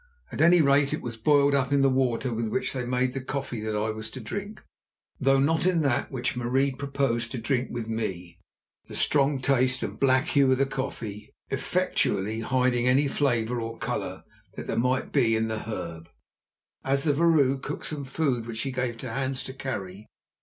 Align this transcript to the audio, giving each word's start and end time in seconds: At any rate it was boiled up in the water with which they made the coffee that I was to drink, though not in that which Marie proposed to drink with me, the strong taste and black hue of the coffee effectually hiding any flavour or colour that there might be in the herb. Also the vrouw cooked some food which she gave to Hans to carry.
At 0.31 0.41
any 0.41 0.61
rate 0.63 0.93
it 0.95 1.01
was 1.03 1.15
boiled 1.15 1.53
up 1.53 1.71
in 1.71 1.83
the 1.83 1.87
water 1.89 2.33
with 2.33 2.47
which 2.47 2.73
they 2.73 2.87
made 2.87 3.11
the 3.11 3.21
coffee 3.21 3.59
that 3.61 3.75
I 3.75 3.91
was 3.91 4.09
to 4.09 4.19
drink, 4.19 4.59
though 5.19 5.37
not 5.37 5.67
in 5.67 5.83
that 5.83 6.09
which 6.09 6.35
Marie 6.35 6.71
proposed 6.71 7.31
to 7.33 7.37
drink 7.37 7.67
with 7.69 7.87
me, 7.87 8.39
the 8.87 8.95
strong 8.95 9.37
taste 9.39 9.83
and 9.83 9.99
black 9.99 10.25
hue 10.29 10.51
of 10.51 10.57
the 10.57 10.65
coffee 10.65 11.29
effectually 11.51 12.39
hiding 12.39 12.87
any 12.87 13.07
flavour 13.07 13.61
or 13.61 13.77
colour 13.77 14.23
that 14.55 14.65
there 14.65 14.75
might 14.75 15.11
be 15.11 15.35
in 15.35 15.49
the 15.49 15.69
herb. 15.69 16.09
Also 16.83 17.11
the 17.11 17.17
vrouw 17.21 17.59
cooked 17.61 17.85
some 17.85 18.03
food 18.03 18.47
which 18.47 18.57
she 18.57 18.71
gave 18.71 18.97
to 18.97 19.11
Hans 19.13 19.43
to 19.43 19.53
carry. 19.53 20.07